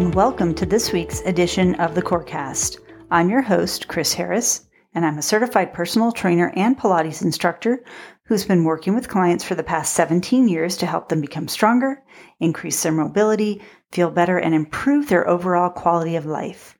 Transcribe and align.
and 0.00 0.14
welcome 0.14 0.54
to 0.54 0.64
this 0.64 0.92
week's 0.92 1.20
edition 1.26 1.74
of 1.74 1.94
the 1.94 2.00
Corecast. 2.00 2.78
I'm 3.10 3.28
your 3.28 3.42
host, 3.42 3.86
Chris 3.86 4.14
Harris, 4.14 4.66
and 4.94 5.04
I'm 5.04 5.18
a 5.18 5.22
certified 5.22 5.74
personal 5.74 6.10
trainer 6.10 6.50
and 6.56 6.74
Pilates 6.74 7.20
instructor 7.20 7.84
who's 8.24 8.46
been 8.46 8.64
working 8.64 8.94
with 8.94 9.10
clients 9.10 9.44
for 9.44 9.54
the 9.54 9.62
past 9.62 9.92
17 9.92 10.48
years 10.48 10.78
to 10.78 10.86
help 10.86 11.10
them 11.10 11.20
become 11.20 11.48
stronger, 11.48 12.02
increase 12.40 12.82
their 12.82 12.92
mobility, 12.92 13.60
feel 13.92 14.10
better, 14.10 14.38
and 14.38 14.54
improve 14.54 15.10
their 15.10 15.28
overall 15.28 15.68
quality 15.68 16.16
of 16.16 16.24
life. 16.24 16.78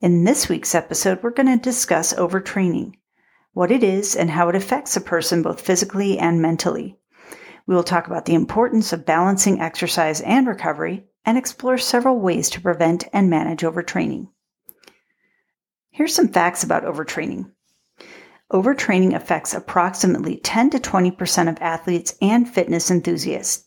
In 0.00 0.24
this 0.24 0.48
week's 0.48 0.74
episode, 0.74 1.22
we're 1.22 1.30
going 1.30 1.46
to 1.46 1.62
discuss 1.62 2.14
overtraining, 2.14 2.94
what 3.52 3.70
it 3.70 3.84
is, 3.84 4.16
and 4.16 4.28
how 4.28 4.48
it 4.48 4.56
affects 4.56 4.96
a 4.96 5.00
person 5.00 5.40
both 5.40 5.60
physically 5.60 6.18
and 6.18 6.42
mentally. 6.42 6.98
We 7.68 7.76
will 7.76 7.84
talk 7.84 8.08
about 8.08 8.24
the 8.24 8.34
importance 8.34 8.92
of 8.92 9.06
balancing 9.06 9.60
exercise 9.60 10.20
and 10.20 10.48
recovery 10.48 11.04
and 11.26 11.36
explore 11.36 11.76
several 11.76 12.20
ways 12.20 12.48
to 12.48 12.60
prevent 12.60 13.04
and 13.12 13.28
manage 13.28 13.60
overtraining. 13.60 14.28
Here's 15.90 16.14
some 16.14 16.28
facts 16.28 16.62
about 16.62 16.84
overtraining. 16.84 17.50
Overtraining 18.52 19.14
affects 19.14 19.52
approximately 19.52 20.36
10 20.36 20.70
to 20.70 20.78
20% 20.78 21.48
of 21.48 21.58
athletes 21.60 22.14
and 22.22 22.48
fitness 22.48 22.90
enthusiasts. 22.92 23.66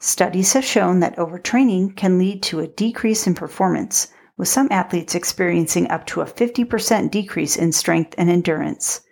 Studies 0.00 0.52
have 0.54 0.64
shown 0.64 0.98
that 1.00 1.16
overtraining 1.16 1.96
can 1.96 2.18
lead 2.18 2.42
to 2.42 2.58
a 2.58 2.66
decrease 2.66 3.26
in 3.26 3.34
performance, 3.34 4.08
with 4.36 4.48
some 4.48 4.66
athletes 4.70 5.14
experiencing 5.14 5.88
up 5.90 6.04
to 6.06 6.20
a 6.20 6.26
50% 6.26 7.10
decrease 7.10 7.56
in 7.56 7.70
strength 7.70 8.14
and 8.18 8.28
endurance. 8.28 9.02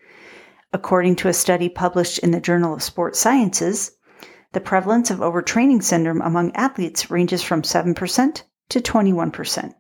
According 0.73 1.17
to 1.17 1.29
a 1.29 1.33
study 1.33 1.69
published 1.69 2.19
in 2.19 2.33
the 2.33 2.41
Journal 2.41 2.75
of 2.75 2.83
Sports 2.83 3.21
Sciences, 3.21 3.93
the 4.53 4.61
prevalence 4.61 5.11
of 5.11 5.19
overtraining 5.19 5.83
syndrome 5.83 6.21
among 6.21 6.55
athletes 6.55 7.11
ranges 7.11 7.43
from 7.43 7.63
7% 7.63 8.43
to 8.69 8.81
21%. 8.81 9.75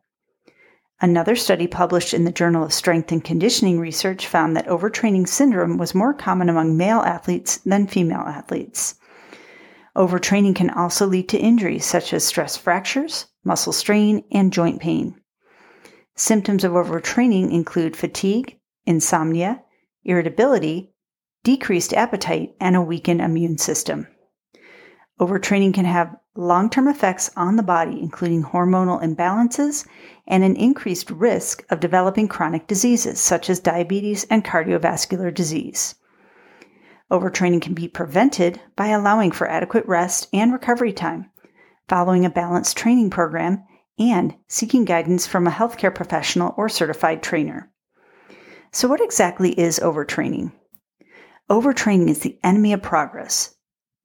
Another 1.01 1.35
study 1.35 1.67
published 1.67 2.15
in 2.15 2.25
the 2.25 2.31
Journal 2.31 2.63
of 2.63 2.73
Strength 2.73 3.11
and 3.11 3.25
Conditioning 3.25 3.81
Research 3.81 4.27
found 4.27 4.57
that 4.57 4.69
overtraining 4.69 5.27
syndrome 5.27 5.77
was 5.77 5.95
more 5.95 6.15
common 6.15 6.49
among 6.49 6.77
male 6.77 7.01
athletes 7.01 7.59
than 7.67 7.87
female 7.87 8.21
athletes. 8.21 8.95
Overtraining 9.97 10.55
can 10.55 10.71
also 10.71 11.07
lead 11.07 11.29
to 11.31 11.39
injuries 11.39 11.85
such 11.85 12.15
as 12.15 12.25
stress 12.25 12.57
fractures, 12.57 13.27
muscle 13.45 13.73
strain, 13.73 14.25
and 14.31 14.53
joint 14.53 14.81
pain. 14.81 15.21
Symptoms 16.15 16.63
of 16.63 16.73
overtraining 16.73 17.53
include 17.53 17.97
fatigue, 17.97 18.59
insomnia, 18.87 19.63
irritability, 20.05 20.95
decreased 21.43 21.93
appetite, 21.93 22.55
and 22.61 22.77
a 22.77 22.81
weakened 22.81 23.21
immune 23.21 23.59
system. 23.59 24.07
Overtraining 25.21 25.75
can 25.75 25.85
have 25.85 26.17
long 26.35 26.71
term 26.71 26.89
effects 26.89 27.31
on 27.37 27.57
the 27.57 27.63
body, 27.63 28.01
including 28.01 28.43
hormonal 28.43 29.03
imbalances 29.03 29.87
and 30.27 30.43
an 30.43 30.57
increased 30.57 31.11
risk 31.11 31.65
of 31.71 31.81
developing 31.81 32.29
chronic 32.29 32.67
diseases 32.67 33.21
such 33.21 33.51
as 33.51 33.61
diabetes 33.61 34.25
and 34.31 34.45
cardiovascular 34.45 35.33
disease. 35.33 35.95
Overtraining 37.11 37.61
can 37.61 37.75
be 37.75 37.89
prevented 37.89 38.61
by 38.75 38.89
allowing 38.89 39.33
for 39.33 39.47
adequate 39.47 39.85
rest 39.87 40.29
and 40.33 40.51
recovery 40.53 40.95
time, 40.95 41.31
following 41.89 42.25
a 42.25 42.31
balanced 42.31 42.77
training 42.77 43.11
program, 43.11 43.63
and 43.99 44.35
seeking 44.49 44.87
guidance 44.87 45.27
from 45.27 45.47
a 45.47 45.51
healthcare 45.51 45.95
professional 45.95 46.55
or 46.57 46.71
certified 46.71 47.23
trainer. 47.23 47.71
So, 48.71 48.89
what 48.89 49.03
exactly 49.03 49.51
is 49.61 49.79
overtraining? 49.81 50.53
Overtraining 51.51 52.09
is 52.09 52.21
the 52.21 52.39
enemy 52.43 52.73
of 52.73 52.81
progress. 52.81 53.55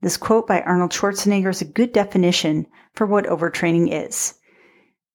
This 0.02 0.17
quote 0.17 0.45
by 0.45 0.62
Arnold 0.62 0.92
Schwarzenegger 0.92 1.50
is 1.50 1.62
a 1.62 1.66
good 1.66 1.92
definition 1.92 2.67
for 2.94 3.08
what 3.08 3.26
overtraining 3.26 3.89
is. 3.92 4.36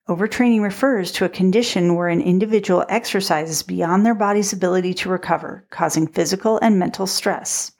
Overtraining 0.08 0.60
refers 0.62 1.12
to 1.12 1.24
a 1.24 1.28
condition 1.28 1.94
where 1.94 2.08
an 2.08 2.20
individual 2.20 2.84
exercises 2.88 3.62
beyond 3.62 4.04
their 4.04 4.16
body's 4.16 4.52
ability 4.52 4.92
to 4.94 5.08
recover, 5.08 5.64
causing 5.70 6.08
physical 6.08 6.58
and 6.60 6.80
mental 6.80 7.06
stress. 7.06 7.70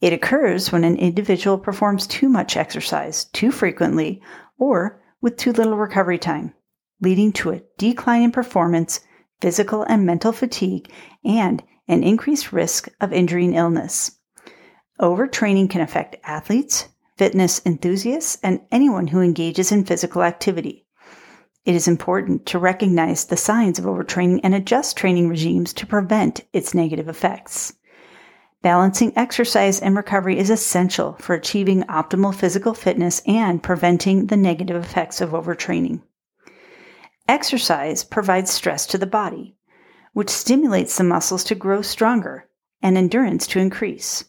It 0.00 0.12
occurs 0.12 0.70
when 0.70 0.84
an 0.84 0.96
individual 0.96 1.58
performs 1.58 2.06
too 2.06 2.28
much 2.28 2.56
exercise 2.56 3.24
too 3.24 3.50
frequently 3.50 4.22
or 4.58 5.02
with 5.20 5.36
too 5.36 5.52
little 5.52 5.76
recovery 5.76 6.18
time, 6.18 6.54
leading 7.00 7.32
to 7.32 7.50
a 7.50 7.62
decline 7.78 8.22
in 8.22 8.30
performance, 8.30 9.00
physical 9.40 9.82
and 9.82 10.06
mental 10.06 10.30
fatigue, 10.30 10.88
and 11.24 11.64
an 11.88 12.04
increased 12.04 12.52
risk 12.52 12.88
of 13.00 13.12
injury 13.12 13.44
and 13.44 13.56
illness. 13.56 14.20
Overtraining 15.00 15.70
can 15.70 15.80
affect 15.80 16.16
athletes, 16.24 16.88
fitness 17.16 17.60
enthusiasts, 17.64 18.38
and 18.42 18.60
anyone 18.70 19.08
who 19.08 19.20
engages 19.20 19.72
in 19.72 19.84
physical 19.84 20.22
activity. 20.22 20.86
It 21.64 21.74
is 21.74 21.86
important 21.86 22.46
to 22.46 22.58
recognize 22.58 23.24
the 23.24 23.36
signs 23.36 23.78
of 23.78 23.84
overtraining 23.84 24.40
and 24.42 24.54
adjust 24.54 24.96
training 24.96 25.28
regimes 25.28 25.72
to 25.74 25.86
prevent 25.86 26.40
its 26.52 26.74
negative 26.74 27.08
effects. 27.08 27.72
Balancing 28.62 29.12
exercise 29.16 29.80
and 29.80 29.96
recovery 29.96 30.38
is 30.38 30.50
essential 30.50 31.14
for 31.20 31.34
achieving 31.34 31.82
optimal 31.84 32.34
physical 32.34 32.74
fitness 32.74 33.22
and 33.26 33.62
preventing 33.62 34.26
the 34.26 34.36
negative 34.36 34.82
effects 34.82 35.20
of 35.20 35.30
overtraining. 35.30 36.02
Exercise 37.28 38.04
provides 38.04 38.50
stress 38.50 38.86
to 38.86 38.98
the 38.98 39.06
body, 39.06 39.56
which 40.12 40.30
stimulates 40.30 40.96
the 40.96 41.04
muscles 41.04 41.44
to 41.44 41.54
grow 41.54 41.82
stronger 41.82 42.48
and 42.82 42.98
endurance 42.98 43.46
to 43.48 43.58
increase. 43.58 44.24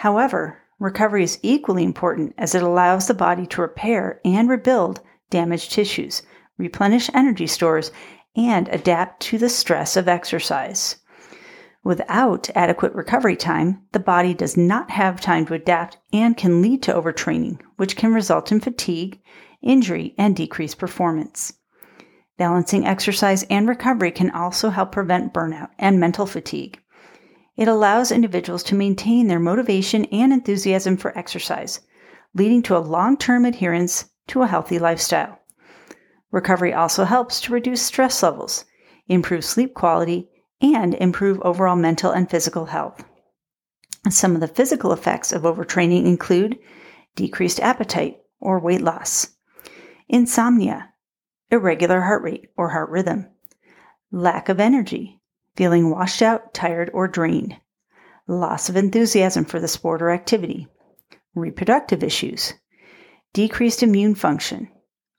However, 0.00 0.58
recovery 0.78 1.24
is 1.24 1.38
equally 1.42 1.82
important 1.82 2.34
as 2.36 2.54
it 2.54 2.62
allows 2.62 3.08
the 3.08 3.14
body 3.14 3.46
to 3.46 3.62
repair 3.62 4.20
and 4.26 4.46
rebuild 4.46 5.00
damaged 5.30 5.72
tissues, 5.72 6.20
replenish 6.58 7.08
energy 7.14 7.46
stores, 7.46 7.90
and 8.36 8.68
adapt 8.68 9.20
to 9.20 9.38
the 9.38 9.48
stress 9.48 9.96
of 9.96 10.06
exercise. 10.06 10.96
Without 11.82 12.50
adequate 12.54 12.92
recovery 12.92 13.36
time, 13.36 13.86
the 13.92 13.98
body 13.98 14.34
does 14.34 14.54
not 14.54 14.90
have 14.90 15.18
time 15.18 15.46
to 15.46 15.54
adapt 15.54 15.96
and 16.12 16.36
can 16.36 16.60
lead 16.60 16.82
to 16.82 16.92
overtraining, 16.92 17.58
which 17.76 17.96
can 17.96 18.12
result 18.12 18.52
in 18.52 18.60
fatigue, 18.60 19.18
injury, 19.62 20.14
and 20.18 20.36
decreased 20.36 20.76
performance. 20.76 21.54
Balancing 22.36 22.86
exercise 22.86 23.44
and 23.44 23.66
recovery 23.66 24.10
can 24.10 24.30
also 24.30 24.68
help 24.68 24.92
prevent 24.92 25.32
burnout 25.32 25.70
and 25.78 25.98
mental 25.98 26.26
fatigue. 26.26 26.78
It 27.56 27.68
allows 27.68 28.12
individuals 28.12 28.62
to 28.64 28.74
maintain 28.74 29.28
their 29.28 29.40
motivation 29.40 30.04
and 30.06 30.32
enthusiasm 30.32 30.96
for 30.96 31.16
exercise, 31.16 31.80
leading 32.34 32.62
to 32.62 32.76
a 32.76 32.78
long 32.78 33.16
term 33.16 33.44
adherence 33.44 34.10
to 34.28 34.42
a 34.42 34.46
healthy 34.46 34.78
lifestyle. 34.78 35.38
Recovery 36.30 36.74
also 36.74 37.04
helps 37.04 37.40
to 37.40 37.52
reduce 37.52 37.80
stress 37.80 38.22
levels, 38.22 38.64
improve 39.08 39.44
sleep 39.44 39.72
quality, 39.72 40.28
and 40.60 40.94
improve 40.94 41.40
overall 41.40 41.76
mental 41.76 42.10
and 42.10 42.28
physical 42.30 42.66
health. 42.66 43.04
Some 44.10 44.34
of 44.34 44.40
the 44.40 44.48
physical 44.48 44.92
effects 44.92 45.32
of 45.32 45.42
overtraining 45.42 46.04
include 46.04 46.58
decreased 47.14 47.60
appetite 47.60 48.18
or 48.38 48.60
weight 48.60 48.82
loss, 48.82 49.28
insomnia, 50.08 50.92
irregular 51.50 52.02
heart 52.02 52.22
rate 52.22 52.50
or 52.56 52.70
heart 52.70 52.90
rhythm, 52.90 53.28
lack 54.12 54.48
of 54.48 54.60
energy, 54.60 55.20
feeling 55.56 55.90
washed 55.90 56.22
out, 56.22 56.54
tired, 56.54 56.90
or 56.92 57.08
drained, 57.08 57.56
loss 58.28 58.68
of 58.68 58.76
enthusiasm 58.76 59.44
for 59.44 59.58
the 59.58 59.68
sport 59.68 60.02
or 60.02 60.10
activity, 60.10 60.68
reproductive 61.34 62.02
issues, 62.02 62.54
decreased 63.32 63.82
immune 63.82 64.14
function. 64.14 64.68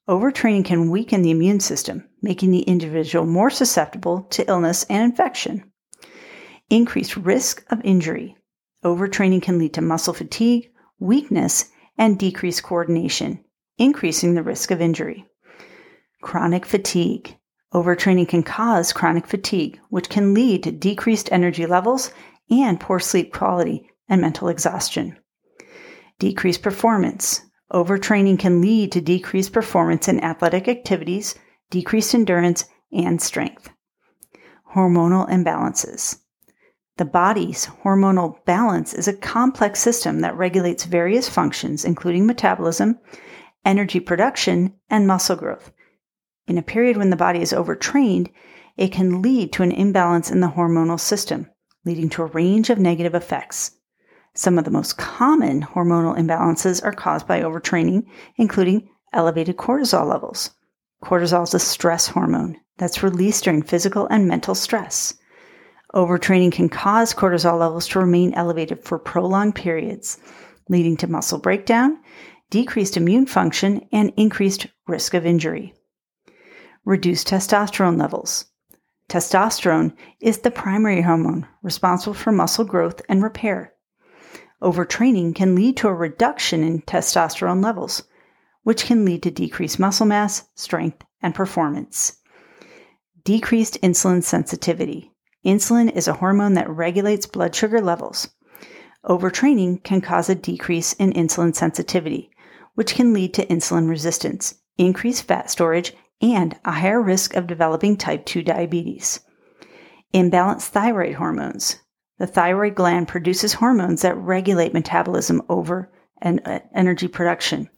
Overtraining 0.08 0.64
can 0.64 0.90
weaken 0.90 1.22
the 1.22 1.32
immune 1.32 1.60
system, 1.60 2.08
making 2.22 2.52
the 2.52 2.62
individual 2.62 3.26
more 3.26 3.50
susceptible 3.50 4.24
to 4.30 4.48
illness 4.48 4.84
and 4.90 5.04
infection. 5.04 5.70
Increased 6.70 7.18
risk 7.18 7.66
of 7.70 7.82
injury. 7.84 8.38
Overtraining 8.86 9.42
can 9.42 9.60
lead 9.60 9.74
to 9.74 9.82
muscle 9.82 10.14
fatigue, 10.14 10.70
weakness, 11.00 11.72
and 11.98 12.18
decreased 12.18 12.64
coordination, 12.64 13.44
increasing 13.78 14.34
the 14.34 14.44
risk 14.44 14.72
of 14.72 14.82
injury. 14.82 15.26
Chronic 16.22 16.66
fatigue. 16.66 17.38
Overtraining 17.74 18.30
can 18.30 18.44
cause 18.44 18.94
chronic 18.94 19.28
fatigue, 19.28 19.80
which 19.90 20.10
can 20.10 20.34
lead 20.34 20.64
to 20.64 20.72
decreased 20.72 21.30
energy 21.32 21.66
levels 21.66 22.12
and 22.50 22.80
poor 22.80 23.00
sleep 23.00 23.34
quality 23.34 23.90
and 24.08 24.22
mental 24.22 24.48
exhaustion. 24.48 25.18
Decreased 26.18 26.64
performance. 26.64 27.42
Overtraining 27.74 28.40
can 28.40 28.62
lead 28.62 28.94
to 28.94 29.02
decreased 29.02 29.52
performance 29.52 30.08
in 30.08 30.24
athletic 30.24 30.70
activities, 30.70 31.36
decreased 31.70 32.16
endurance, 32.16 32.66
and 32.94 33.22
strength. 33.22 33.70
Hormonal 34.74 35.30
imbalances. 35.30 36.20
The 36.96 37.06
body's 37.06 37.68
hormonal 37.84 38.44
balance 38.46 38.94
is 38.94 39.08
a 39.08 39.14
complex 39.14 39.82
system 39.82 40.22
that 40.22 40.38
regulates 40.38 40.86
various 40.86 41.28
functions, 41.30 41.84
including 41.84 42.26
metabolism, 42.26 43.00
energy 43.66 44.00
production, 44.00 44.74
and 44.90 45.06
muscle 45.06 45.36
growth. 45.36 45.72
In 46.48 46.58
a 46.58 46.64
period 46.64 46.98
when 46.98 47.10
the 47.10 47.16
body 47.16 47.42
is 47.42 47.54
overtrained, 47.54 48.30
it 48.78 48.92
can 48.92 49.22
lead 49.22 49.54
to 49.54 49.64
an 49.64 49.72
imbalance 49.72 50.32
in 50.32 50.40
the 50.40 50.48
hormonal 50.56 51.00
system, 51.00 51.48
leading 51.86 52.10
to 52.10 52.24
a 52.24 52.28
range 52.28 52.70
of 52.70 52.80
negative 52.80 53.14
effects. 53.14 53.72
Some 54.34 54.58
of 54.58 54.66
the 54.66 54.72
most 54.72 54.98
common 54.98 55.62
hormonal 55.62 56.18
imbalances 56.18 56.84
are 56.84 56.94
caused 56.94 57.28
by 57.28 57.42
overtraining, 57.42 58.06
including 58.38 58.90
elevated 59.14 59.58
cortisol 59.58 60.08
levels, 60.08 60.52
Cortisol 61.04 61.44
is 61.44 61.54
a 61.54 61.60
stress 61.60 62.08
hormone 62.08 62.58
that's 62.78 63.04
released 63.04 63.44
during 63.44 63.62
physical 63.62 64.08
and 64.08 64.28
mental 64.28 64.56
stress. 64.56 65.14
Overtraining 65.94 66.52
can 66.52 66.70
cause 66.70 67.14
cortisol 67.14 67.60
levels 67.60 67.88
to 67.90 68.00
remain 68.00 68.34
elevated 68.34 68.84
for 68.84 68.98
prolonged 68.98 69.54
periods, 69.54 70.18
leading 70.70 70.98
to 70.98 71.08
muscle 71.08 71.38
breakdown, 71.38 72.00
decreased 72.50 72.98
immune 72.98 73.28
function, 73.28 73.88
and 73.92 74.12
increased 74.18 74.68
risk 74.88 75.14
of 75.14 75.26
injury. 75.26 75.74
Reduced 76.88 77.28
testosterone 77.28 78.00
levels. 78.00 78.46
Testosterone 79.10 79.92
is 80.22 80.38
the 80.38 80.50
primary 80.50 81.02
hormone 81.02 81.46
responsible 81.62 82.14
for 82.14 82.32
muscle 82.32 82.64
growth 82.64 83.02
and 83.10 83.22
repair. 83.22 83.74
Overtraining 84.62 85.36
can 85.36 85.54
lead 85.54 85.76
to 85.76 85.90
a 85.90 85.94
reduction 85.94 86.64
in 86.64 86.84
testosterone 86.84 87.62
levels, 87.62 88.04
which 88.64 88.86
can 88.86 89.04
lead 89.04 89.24
to 89.24 89.32
decreased 89.32 89.80
muscle 89.80 90.06
mass, 90.06 90.48
strength, 90.56 91.04
and 91.22 91.36
performance. 91.36 92.20
Decreased 93.26 93.78
insulin 93.82 94.24
sensitivity. 94.24 95.12
Insulin 95.46 95.94
is 95.94 96.08
a 96.08 96.14
hormone 96.14 96.54
that 96.54 96.70
regulates 96.70 97.26
blood 97.26 97.54
sugar 97.54 97.82
levels. 97.82 98.30
Overtraining 99.04 99.84
can 99.84 100.00
cause 100.00 100.30
a 100.30 100.36
decrease 100.36 100.94
in 100.94 101.12
insulin 101.12 101.54
sensitivity, 101.54 102.32
which 102.76 102.96
can 102.96 103.12
lead 103.12 103.34
to 103.34 103.46
insulin 103.48 103.90
resistance, 103.90 104.56
increased 104.78 105.24
fat 105.24 105.52
storage, 105.52 105.94
and 106.22 106.58
a 106.66 106.72
higher 106.72 107.02
risk 107.02 107.36
of 107.36 107.48
developing 107.48 107.98
type 107.98 108.26
2 108.26 108.44
diabetes. 108.44 109.20
Imbalanced 110.14 110.70
thyroid 110.70 111.16
hormones. 111.16 111.78
The 112.18 112.28
thyroid 112.28 112.76
gland 112.76 113.08
produces 113.08 113.54
hormones 113.54 114.02
that 114.02 114.18
regulate 114.18 114.74
metabolism 114.74 115.42
over 115.50 115.92
and 116.22 116.42
uh, 116.46 116.60
energy 116.74 117.08
production. 117.08 117.70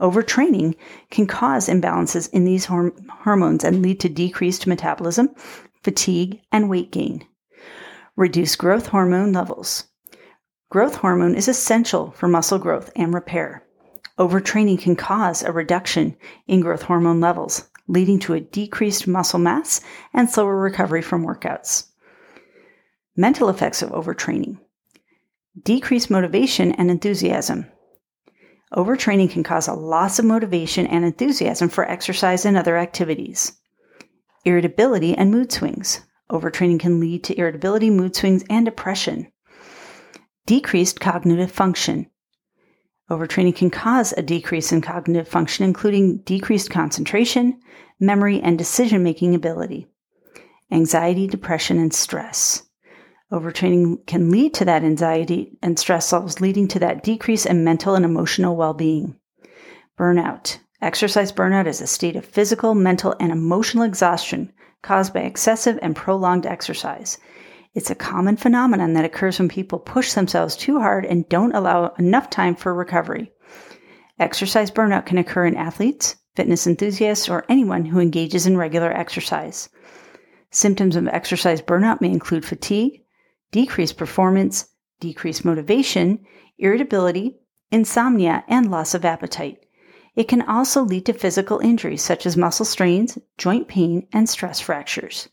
Overtraining 0.00 0.74
can 1.10 1.26
cause 1.26 1.68
imbalances 1.68 2.30
in 2.30 2.44
these 2.44 2.66
horm- 2.66 3.08
hormones 3.08 3.64
and 3.64 3.82
lead 3.82 4.00
to 4.00 4.08
decreased 4.08 4.66
metabolism, 4.66 5.30
fatigue, 5.82 6.40
and 6.52 6.70
weight 6.70 6.92
gain. 6.92 7.26
Reduce 8.16 8.56
growth 8.56 8.88
hormone 8.88 9.32
levels. 9.32 9.84
Growth 10.70 10.96
hormone 10.96 11.34
is 11.34 11.48
essential 11.48 12.12
for 12.12 12.28
muscle 12.28 12.58
growth 12.58 12.90
and 12.94 13.12
repair. 13.12 13.66
Overtraining 14.18 14.78
can 14.78 14.96
cause 14.96 15.42
a 15.42 15.50
reduction 15.50 16.16
in 16.46 16.60
growth 16.60 16.82
hormone 16.82 17.20
levels, 17.20 17.69
leading 17.90 18.18
to 18.20 18.34
a 18.34 18.40
decreased 18.40 19.06
muscle 19.06 19.38
mass 19.38 19.80
and 20.12 20.30
slower 20.30 20.56
recovery 20.56 21.02
from 21.02 21.24
workouts. 21.24 21.86
Mental 23.16 23.48
effects 23.48 23.82
of 23.82 23.90
overtraining 23.90 24.58
decreased 25.62 26.10
motivation 26.10 26.72
and 26.72 26.90
enthusiasm. 26.90 27.66
Overtraining 28.72 29.30
can 29.30 29.42
cause 29.42 29.66
a 29.66 29.74
loss 29.74 30.18
of 30.18 30.24
motivation 30.24 30.86
and 30.86 31.04
enthusiasm 31.04 31.68
for 31.68 31.88
exercise 31.88 32.44
and 32.44 32.56
other 32.56 32.78
activities 32.78 33.60
irritability, 34.44 35.14
and 35.14 35.30
mood 35.30 35.52
swings. 35.52 36.00
Overtraining 36.30 36.80
can 36.80 37.00
lead 37.00 37.24
to 37.24 37.38
irritability, 37.38 37.90
mood 37.90 38.14
swings, 38.16 38.44
and 38.48 38.64
depression. 38.64 39.30
Decreased 40.46 41.00
cognitive 41.00 41.50
function. 41.50 42.10
Overtraining 43.10 43.56
can 43.56 43.70
cause 43.70 44.12
a 44.12 44.22
decrease 44.22 44.70
in 44.70 44.80
cognitive 44.80 45.26
function, 45.26 45.64
including 45.64 46.18
decreased 46.18 46.70
concentration, 46.70 47.60
memory, 47.98 48.40
and 48.40 48.56
decision 48.56 49.02
making 49.02 49.34
ability. 49.34 49.88
Anxiety, 50.70 51.26
depression, 51.26 51.78
and 51.78 51.92
stress. 51.92 52.62
Overtraining 53.32 54.06
can 54.06 54.30
lead 54.30 54.54
to 54.54 54.64
that 54.64 54.84
anxiety 54.84 55.58
and 55.60 55.76
stress 55.76 56.12
levels, 56.12 56.40
leading 56.40 56.68
to 56.68 56.78
that 56.78 57.02
decrease 57.02 57.46
in 57.46 57.64
mental 57.64 57.96
and 57.96 58.04
emotional 58.04 58.54
well 58.54 58.74
being. 58.74 59.16
Burnout. 59.98 60.58
Exercise 60.80 61.32
burnout 61.32 61.66
is 61.66 61.80
a 61.80 61.86
state 61.88 62.16
of 62.16 62.24
physical, 62.24 62.74
mental, 62.74 63.16
and 63.18 63.32
emotional 63.32 63.84
exhaustion 63.84 64.52
caused 64.82 65.12
by 65.12 65.20
excessive 65.20 65.78
and 65.82 65.96
prolonged 65.96 66.46
exercise. 66.46 67.18
It's 67.72 67.90
a 67.90 67.94
common 67.94 68.36
phenomenon 68.36 68.94
that 68.94 69.04
occurs 69.04 69.38
when 69.38 69.48
people 69.48 69.78
push 69.78 70.14
themselves 70.14 70.56
too 70.56 70.80
hard 70.80 71.06
and 71.06 71.28
don't 71.28 71.54
allow 71.54 71.94
enough 71.98 72.28
time 72.28 72.56
for 72.56 72.74
recovery. 72.74 73.30
Exercise 74.18 74.72
burnout 74.72 75.06
can 75.06 75.18
occur 75.18 75.46
in 75.46 75.56
athletes, 75.56 76.16
fitness 76.34 76.66
enthusiasts, 76.66 77.28
or 77.28 77.44
anyone 77.48 77.84
who 77.84 78.00
engages 78.00 78.44
in 78.44 78.56
regular 78.56 78.90
exercise. 78.90 79.68
Symptoms 80.50 80.96
of 80.96 81.06
exercise 81.06 81.62
burnout 81.62 82.00
may 82.00 82.10
include 82.10 82.44
fatigue, 82.44 83.02
decreased 83.52 83.96
performance, 83.96 84.68
decreased 84.98 85.44
motivation, 85.44 86.18
irritability, 86.58 87.38
insomnia, 87.70 88.42
and 88.48 88.68
loss 88.68 88.94
of 88.94 89.04
appetite. 89.04 89.64
It 90.16 90.26
can 90.26 90.42
also 90.42 90.82
lead 90.82 91.06
to 91.06 91.12
physical 91.12 91.60
injuries 91.60 92.02
such 92.02 92.26
as 92.26 92.36
muscle 92.36 92.66
strains, 92.66 93.16
joint 93.38 93.68
pain, 93.68 94.08
and 94.12 94.28
stress 94.28 94.58
fractures. 94.58 95.28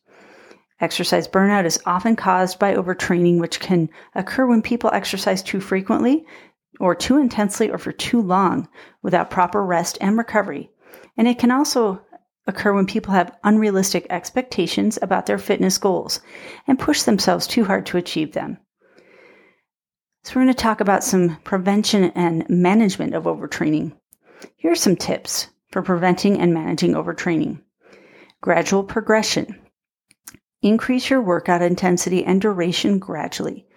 Exercise 0.80 1.28
burnout 1.28 1.66
is 1.66 1.82
often 1.86 2.16
caused 2.16 2.60
by 2.60 2.76
overtraining, 2.76 3.40
which 3.40 3.60
can 3.60 3.90
occur 4.14 4.46
when 4.46 4.62
people 4.62 4.92
exercise 4.94 5.42
too 5.42 5.60
frequently 5.60 6.26
or 6.80 6.94
too 6.94 7.18
intensely 7.18 7.70
or 7.70 7.80
for 7.80 7.92
too 7.92 8.22
long 8.22 8.68
without 9.02 9.32
proper 9.32 9.66
rest 9.66 9.98
and 10.02 10.18
recovery. 10.18 10.70
And 11.18 11.28
it 11.28 11.40
can 11.40 11.50
also 11.50 12.02
occur 12.46 12.74
when 12.74 12.86
people 12.86 13.14
have 13.14 13.36
unrealistic 13.44 14.06
expectations 14.10 15.00
about 15.02 15.26
their 15.26 15.40
fitness 15.40 15.78
goals 15.78 16.22
and 16.68 16.80
push 16.80 17.04
themselves 17.04 17.48
too 17.48 17.66
hard 17.66 17.86
to 17.88 17.98
achieve 17.98 18.34
them. 18.34 18.58
So, 20.24 20.34
we're 20.36 20.44
going 20.44 20.54
to 20.54 20.62
talk 20.62 20.82
about 20.82 21.04
some 21.04 21.38
prevention 21.44 22.12
and 22.16 22.48
management 22.50 23.16
of 23.16 23.24
overtraining. 23.24 23.94
Here 24.58 24.72
are 24.72 24.76
some 24.76 24.96
tips 24.96 25.48
for 25.72 25.82
preventing 25.82 26.40
and 26.40 26.54
managing 26.54 26.94
overtraining. 26.94 27.62
Gradual 28.42 28.84
progression. 28.84 29.58
Increase 30.62 31.10
your 31.10 31.22
workout 31.22 31.62
intensity 31.62 32.26
and 32.26 32.42
duration 32.42 32.98
gradually. 32.98 33.68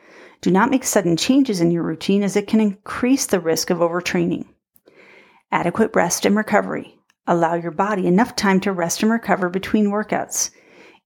Do 0.40 0.50
not 0.50 0.70
make 0.70 0.84
sudden 0.84 1.16
changes 1.16 1.60
in 1.60 1.70
your 1.70 1.82
routine 1.82 2.22
as 2.22 2.36
it 2.36 2.46
can 2.46 2.60
increase 2.60 3.26
the 3.26 3.40
risk 3.40 3.68
of 3.68 3.78
overtraining. 3.78 4.46
Adequate 5.52 5.90
rest 5.94 6.24
and 6.24 6.34
recovery. 6.34 6.98
Allow 7.26 7.54
your 7.54 7.70
body 7.70 8.06
enough 8.06 8.34
time 8.34 8.60
to 8.60 8.72
rest 8.72 9.02
and 9.02 9.12
recover 9.12 9.50
between 9.50 9.90
workouts. 9.90 10.50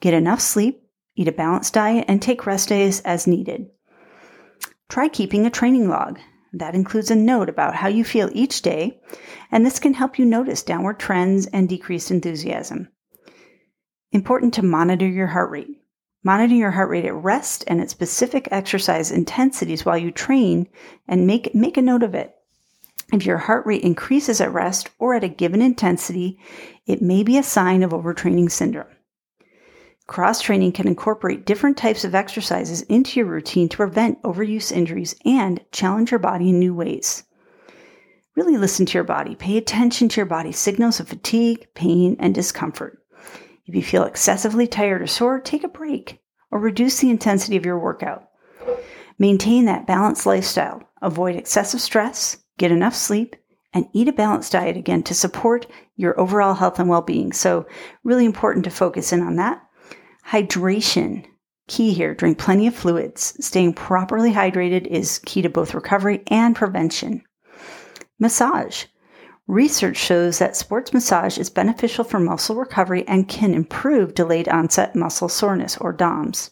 Get 0.01 0.15
enough 0.15 0.41
sleep, 0.41 0.81
eat 1.17 1.27
a 1.27 1.33
balanced 1.33 1.75
diet, 1.75 2.05
and 2.07 2.23
take 2.23 2.47
rest 2.47 2.69
days 2.69 3.01
as 3.01 3.27
needed. 3.27 3.67
Try 4.89 5.09
keeping 5.09 5.45
a 5.45 5.51
training 5.51 5.89
log. 5.89 6.21
That 6.53 6.77
includes 6.77 7.11
a 7.11 7.17
note 7.17 7.49
about 7.49 7.75
how 7.75 7.89
you 7.89 8.05
feel 8.05 8.31
each 8.33 8.63
day, 8.63 9.01
and 9.51 9.67
this 9.67 9.81
can 9.81 9.95
help 9.95 10.21
you 10.21 10.25
notice 10.25 10.63
downward 10.63 11.01
trends 11.01 11.47
and 11.47 11.69
decreased 11.69 12.13
enthusiasm. 12.13 12.89
Important 14.15 14.55
to 14.55 14.63
monitor 14.63 15.09
your 15.09 15.27
heart 15.27 15.51
rate. 15.51 15.77
Monitor 16.23 16.55
your 16.55 16.71
heart 16.71 16.89
rate 16.89 17.05
at 17.05 17.15
rest 17.15 17.65
and 17.67 17.81
at 17.81 17.91
specific 17.91 18.47
exercise 18.53 19.11
intensities 19.11 19.85
while 19.85 19.99
you 19.99 20.13
train 20.13 20.69
and 21.09 21.27
make, 21.27 21.53
make 21.53 21.77
a 21.77 21.83
note 21.83 22.05
of 22.05 22.15
it. 22.15 22.33
If 23.13 23.27
your 23.27 23.39
heart 23.39 23.67
rate 23.67 23.83
increases 23.83 24.41
at 24.41 24.53
rest 24.53 24.89
or 25.01 25.15
at 25.15 25.25
a 25.25 25.29
given 25.29 25.61
intensity, 25.61 26.39
it 26.87 27.03
may 27.03 27.25
be 27.25 27.37
a 27.39 27.43
sign 27.43 27.83
of 27.83 27.91
overtraining 27.91 28.53
syndrome. 28.53 28.87
Cross 30.07 30.43
training 30.43 30.71
can 30.71 30.87
incorporate 30.87 31.45
different 31.45 31.77
types 31.77 32.05
of 32.05 32.15
exercises 32.15 32.83
into 32.83 33.19
your 33.19 33.27
routine 33.27 33.69
to 33.69 33.77
prevent 33.77 34.23
overuse 34.23 34.71
injuries 34.71 35.17
and 35.25 35.61
challenge 35.73 36.13
your 36.13 36.21
body 36.21 36.51
in 36.51 36.61
new 36.61 36.73
ways. 36.73 37.25
Really 38.37 38.59
listen 38.59 38.87
to 38.87 38.95
your 38.95 39.03
body. 39.03 39.35
Pay 39.35 39.57
attention 39.57 40.09
to 40.11 40.17
your 40.21 40.27
body's 40.27 40.59
signals 40.59 41.01
of 41.01 41.09
fatigue, 41.09 41.67
pain, 41.75 42.17
and 42.21 42.33
discomfort. 42.33 43.04
If 43.67 43.75
you 43.75 43.83
feel 43.83 44.05
excessively 44.05 44.67
tired 44.67 45.01
or 45.01 45.07
sore, 45.07 45.41
take 45.41 45.65
a 45.65 45.69
break 45.69 46.21
or 46.51 46.61
reduce 46.61 47.01
the 47.01 47.11
intensity 47.11 47.57
of 47.57 47.65
your 47.65 47.79
workout. 47.79 48.29
Maintain 49.19 49.65
that 49.65 49.87
balanced 49.87 50.27
lifestyle. 50.27 50.83
Avoid 51.01 51.37
excessive 51.37 51.81
stress, 51.81 52.39
get 52.59 52.73
enough 52.73 52.95
sleep, 52.95 53.37
and 53.73 53.87
eat 53.93 54.09
a 54.09 54.13
balanced 54.13 54.53
diet 54.53 54.77
again 54.77 55.03
to 55.05 55.15
support 55.15 55.67
your 55.97 56.19
overall 56.19 56.55
health 56.55 56.79
and 56.79 56.89
well 56.89 57.03
being. 57.03 57.33
So, 57.33 57.67
really 58.03 58.25
important 58.25 58.65
to 58.65 58.71
focus 58.71 59.13
in 59.13 59.21
on 59.21 59.37
that. 59.37 59.63
Hydration. 60.29 61.27
Key 61.67 61.95
here 61.95 62.15
drink 62.15 62.39
plenty 62.39 62.67
of 62.67 62.75
fluids. 62.75 63.35
Staying 63.45 63.73
properly 63.75 64.33
hydrated 64.33 64.87
is 64.87 65.21
key 65.21 65.43
to 65.43 65.49
both 65.49 65.75
recovery 65.75 66.23
and 66.29 66.55
prevention. 66.55 67.23
Massage. 68.19 68.85
Research 69.47 69.99
shows 69.99 70.39
that 70.39 70.57
sports 70.57 70.95
massage 70.95 71.37
is 71.37 71.51
beneficial 71.51 72.03
for 72.03 72.19
muscle 72.19 72.57
recovery 72.57 73.07
and 73.07 73.29
can 73.29 73.53
improve 73.53 74.15
delayed 74.15 74.49
onset 74.49 74.97
muscle 74.97 75.29
soreness 75.29 75.77
or 75.77 75.93
DOMS. 75.93 76.51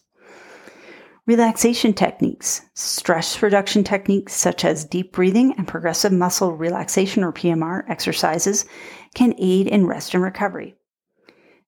Relaxation 1.25 1.93
techniques. 1.93 2.61
Stress 2.75 3.41
reduction 3.41 3.83
techniques 3.83 4.33
such 4.33 4.63
as 4.63 4.85
deep 4.85 5.11
breathing 5.11 5.53
and 5.57 5.67
progressive 5.67 6.11
muscle 6.11 6.51
relaxation 6.51 7.23
or 7.23 7.31
PMR 7.31 7.83
exercises 7.89 8.65
can 9.15 9.33
aid 9.39 9.67
in 9.67 9.87
rest 9.87 10.13
and 10.13 10.21
recovery. 10.21 10.75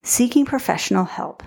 Seeking 0.04 0.46
professional 0.46 1.06
help. 1.06 1.42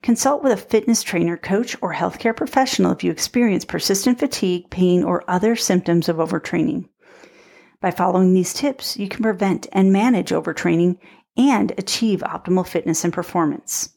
Consult 0.00 0.42
with 0.42 0.52
a 0.52 0.56
fitness 0.56 1.02
trainer, 1.02 1.36
coach, 1.36 1.76
or 1.82 1.92
healthcare 1.92 2.34
professional 2.34 2.92
if 2.92 3.04
you 3.04 3.10
experience 3.10 3.66
persistent 3.66 4.18
fatigue, 4.18 4.70
pain, 4.70 5.04
or 5.04 5.28
other 5.28 5.56
symptoms 5.56 6.08
of 6.08 6.16
overtraining. 6.16 6.88
By 7.80 7.90
following 7.90 8.34
these 8.34 8.52
tips, 8.52 8.98
you 8.98 9.08
can 9.08 9.22
prevent 9.22 9.66
and 9.72 9.92
manage 9.92 10.30
overtraining 10.30 10.98
and 11.36 11.72
achieve 11.78 12.20
optimal 12.20 12.66
fitness 12.66 13.04
and 13.04 13.12
performance. 13.12 13.96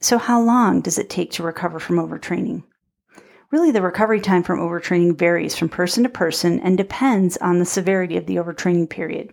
So, 0.00 0.18
how 0.18 0.40
long 0.40 0.80
does 0.80 0.98
it 0.98 1.08
take 1.08 1.30
to 1.32 1.44
recover 1.44 1.78
from 1.78 1.96
overtraining? 1.96 2.64
Really, 3.52 3.70
the 3.70 3.82
recovery 3.82 4.20
time 4.20 4.42
from 4.42 4.58
overtraining 4.58 5.16
varies 5.16 5.54
from 5.54 5.68
person 5.68 6.02
to 6.02 6.08
person 6.08 6.58
and 6.58 6.76
depends 6.76 7.36
on 7.36 7.58
the 7.58 7.64
severity 7.64 8.16
of 8.16 8.26
the 8.26 8.36
overtraining 8.36 8.90
period. 8.90 9.32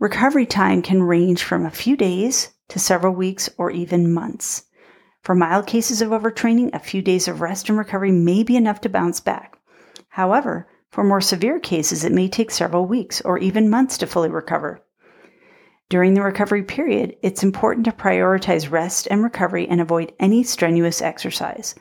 Recovery 0.00 0.46
time 0.46 0.82
can 0.82 1.02
range 1.02 1.44
from 1.44 1.64
a 1.64 1.70
few 1.70 1.94
days 1.94 2.48
to 2.70 2.78
several 2.78 3.14
weeks 3.14 3.50
or 3.58 3.70
even 3.70 4.12
months. 4.12 4.64
For 5.22 5.34
mild 5.34 5.66
cases 5.66 6.00
of 6.00 6.08
overtraining, 6.08 6.70
a 6.72 6.78
few 6.78 7.02
days 7.02 7.28
of 7.28 7.42
rest 7.42 7.68
and 7.68 7.76
recovery 7.76 8.10
may 8.10 8.42
be 8.42 8.56
enough 8.56 8.80
to 8.80 8.88
bounce 8.88 9.20
back. 9.20 9.58
However, 10.08 10.66
for 10.90 11.04
more 11.04 11.20
severe 11.20 11.60
cases, 11.60 12.04
it 12.04 12.12
may 12.12 12.28
take 12.28 12.50
several 12.50 12.86
weeks 12.86 13.20
or 13.20 13.38
even 13.38 13.70
months 13.70 13.96
to 13.98 14.06
fully 14.06 14.28
recover. 14.28 14.82
During 15.88 16.14
the 16.14 16.22
recovery 16.22 16.62
period, 16.62 17.16
it's 17.22 17.42
important 17.42 17.84
to 17.86 17.92
prioritize 17.92 18.70
rest 18.70 19.08
and 19.10 19.22
recovery 19.22 19.68
and 19.68 19.80
avoid 19.80 20.12
any 20.20 20.42
strenuous 20.42 21.02
exercise. 21.02 21.74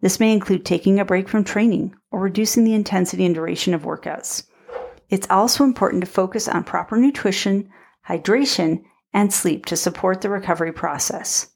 This 0.00 0.18
may 0.18 0.32
include 0.32 0.64
taking 0.64 0.98
a 0.98 1.04
break 1.04 1.28
from 1.28 1.44
training 1.44 1.94
or 2.10 2.20
reducing 2.20 2.64
the 2.64 2.74
intensity 2.74 3.26
and 3.26 3.34
duration 3.34 3.74
of 3.74 3.82
workouts. 3.82 4.44
It's 5.10 5.26
also 5.28 5.64
important 5.64 6.02
to 6.04 6.10
focus 6.10 6.48
on 6.48 6.64
proper 6.64 6.96
nutrition, 6.96 7.68
hydration, 8.08 8.82
and 9.12 9.32
sleep 9.32 9.66
to 9.66 9.76
support 9.76 10.20
the 10.20 10.30
recovery 10.30 10.72
process. 10.72 11.48